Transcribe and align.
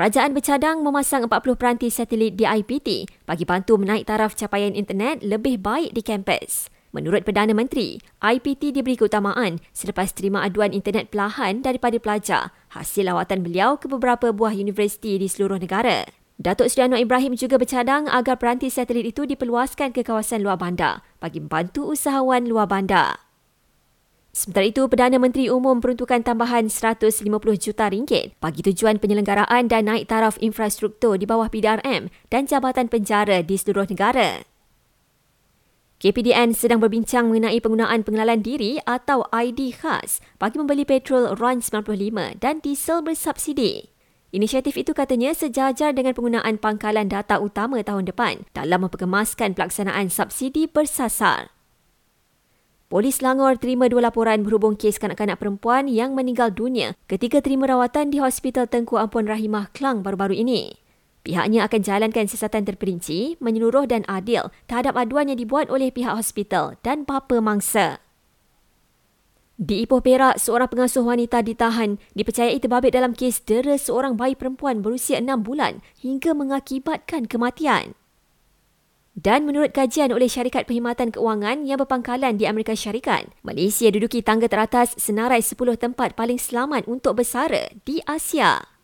Kerajaan 0.00 0.32
bercadang 0.32 0.80
memasang 0.80 1.28
40 1.28 1.60
peranti 1.60 1.92
satelit 1.92 2.32
di 2.32 2.48
IPT 2.48 3.04
bagi 3.28 3.44
bantu 3.44 3.76
menaik 3.76 4.08
taraf 4.08 4.32
capaian 4.32 4.72
internet 4.72 5.20
lebih 5.20 5.60
baik 5.60 5.92
di 5.92 6.00
kampus. 6.00 6.72
Menurut 6.96 7.20
Perdana 7.20 7.52
Menteri, 7.52 8.00
IPT 8.24 8.72
diberi 8.80 8.96
keutamaan 8.96 9.60
selepas 9.76 10.08
terima 10.16 10.40
aduan 10.40 10.72
internet 10.72 11.12
perlahan 11.12 11.60
daripada 11.60 12.00
pelajar 12.00 12.48
hasil 12.72 13.12
lawatan 13.12 13.44
beliau 13.44 13.76
ke 13.76 13.92
beberapa 13.92 14.32
buah 14.32 14.56
universiti 14.56 15.20
di 15.20 15.28
seluruh 15.28 15.60
negara. 15.60 16.08
Datuk 16.40 16.72
Seri 16.72 16.88
Anwar 16.88 17.04
Ibrahim 17.04 17.36
juga 17.36 17.60
bercadang 17.60 18.08
agar 18.08 18.40
peranti 18.40 18.72
satelit 18.72 19.04
itu 19.04 19.28
diperluaskan 19.28 19.92
ke 19.92 20.00
kawasan 20.00 20.40
luar 20.40 20.56
bandar 20.56 21.04
bagi 21.20 21.44
membantu 21.44 21.92
usahawan 21.92 22.48
luar 22.48 22.64
bandar. 22.72 23.29
Sementara 24.30 24.70
itu, 24.70 24.86
Perdana 24.86 25.18
Menteri 25.18 25.50
Umum 25.50 25.82
peruntukan 25.82 26.22
tambahan 26.22 26.70
150 26.70 27.26
juta 27.58 27.90
ringgit 27.90 28.38
bagi 28.38 28.62
tujuan 28.62 29.02
penyelenggaraan 29.02 29.66
dan 29.66 29.90
naik 29.90 30.06
taraf 30.06 30.38
infrastruktur 30.38 31.18
di 31.18 31.26
bawah 31.26 31.50
PDRM 31.50 32.14
dan 32.30 32.46
Jabatan 32.46 32.86
Penjara 32.86 33.42
di 33.42 33.58
seluruh 33.58 33.90
negara. 33.90 34.46
KPDN 36.00 36.56
sedang 36.56 36.80
berbincang 36.80 37.28
mengenai 37.28 37.60
penggunaan 37.60 38.00
pengenalan 38.06 38.40
diri 38.40 38.80
atau 38.88 39.26
ID 39.36 39.76
khas 39.76 40.24
bagi 40.40 40.56
membeli 40.56 40.88
petrol 40.88 41.36
RON 41.36 41.60
95 41.60 42.40
dan 42.40 42.62
diesel 42.64 43.04
bersubsidi. 43.04 43.92
Inisiatif 44.32 44.80
itu 44.80 44.96
katanya 44.96 45.36
sejajar 45.36 45.92
dengan 45.92 46.16
penggunaan 46.16 46.56
pangkalan 46.56 47.10
data 47.10 47.36
utama 47.42 47.82
tahun 47.84 48.08
depan 48.08 48.48
dalam 48.56 48.86
memperkemaskan 48.86 49.52
pelaksanaan 49.52 50.08
subsidi 50.08 50.64
bersasar. 50.70 51.59
Polis 52.90 53.22
Langor 53.22 53.54
terima 53.54 53.86
dua 53.86 54.10
laporan 54.10 54.42
berhubung 54.42 54.74
kes 54.74 54.98
kanak-kanak 54.98 55.38
perempuan 55.38 55.86
yang 55.86 56.10
meninggal 56.10 56.50
dunia 56.50 56.98
ketika 57.06 57.38
terima 57.38 57.70
rawatan 57.70 58.10
di 58.10 58.18
Hospital 58.18 58.66
Tengku 58.66 58.98
Ampun 58.98 59.30
Rahimah 59.30 59.70
Klang 59.70 60.02
baru-baru 60.02 60.34
ini. 60.42 60.74
Pihaknya 61.22 61.70
akan 61.70 61.86
jalankan 61.86 62.26
siasatan 62.26 62.66
terperinci, 62.66 63.38
menyeluruh 63.38 63.86
dan 63.86 64.02
adil 64.10 64.50
terhadap 64.66 64.98
aduan 64.98 65.30
yang 65.30 65.38
dibuat 65.38 65.70
oleh 65.70 65.94
pihak 65.94 66.18
hospital 66.18 66.82
dan 66.82 67.06
bapa 67.06 67.38
mangsa. 67.38 68.02
Di 69.54 69.86
Ipoh 69.86 70.02
Perak, 70.02 70.42
seorang 70.42 70.66
pengasuh 70.66 71.06
wanita 71.06 71.46
ditahan 71.46 71.94
dipercayai 72.18 72.58
terbabit 72.58 72.90
dalam 72.90 73.14
kes 73.14 73.46
dera 73.46 73.78
seorang 73.78 74.18
bayi 74.18 74.34
perempuan 74.34 74.82
berusia 74.82 75.22
enam 75.22 75.46
bulan 75.46 75.78
hingga 76.02 76.34
mengakibatkan 76.34 77.30
kematian. 77.30 77.94
Dan 79.20 79.44
menurut 79.44 79.76
kajian 79.76 80.16
oleh 80.16 80.32
syarikat 80.32 80.64
perkhidmatan 80.64 81.12
keuangan 81.12 81.68
yang 81.68 81.76
berpangkalan 81.76 82.40
di 82.40 82.48
Amerika 82.48 82.72
Syarikat, 82.72 83.28
Malaysia 83.44 83.92
duduki 83.92 84.24
tangga 84.24 84.48
teratas 84.48 84.96
senarai 84.96 85.44
10 85.44 85.60
tempat 85.76 86.16
paling 86.16 86.40
selamat 86.40 86.88
untuk 86.88 87.20
bersara 87.20 87.68
di 87.84 88.00
Asia. 88.08 88.79